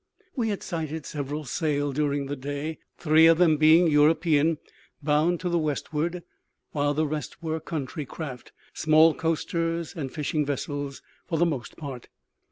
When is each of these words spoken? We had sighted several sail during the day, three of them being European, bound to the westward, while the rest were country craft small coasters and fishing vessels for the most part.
We 0.35 0.49
had 0.49 0.63
sighted 0.63 1.05
several 1.05 1.45
sail 1.45 1.91
during 1.93 2.25
the 2.25 2.35
day, 2.35 2.79
three 2.97 3.27
of 3.27 3.37
them 3.37 3.57
being 3.57 3.85
European, 3.85 4.57
bound 5.03 5.39
to 5.41 5.47
the 5.49 5.59
westward, 5.59 6.23
while 6.71 6.95
the 6.95 7.05
rest 7.05 7.43
were 7.43 7.59
country 7.59 8.07
craft 8.07 8.51
small 8.73 9.13
coasters 9.13 9.93
and 9.95 10.11
fishing 10.11 10.43
vessels 10.43 11.03
for 11.27 11.37
the 11.37 11.45
most 11.45 11.77
part. 11.77 12.07